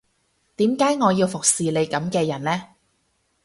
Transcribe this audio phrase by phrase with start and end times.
[0.55, 2.69] 點解我要服侍你噉嘅人呢